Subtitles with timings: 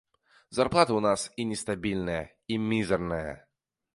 [0.57, 2.23] Зарплата ў нас і нестабільная,
[2.55, 3.31] і мізэрная.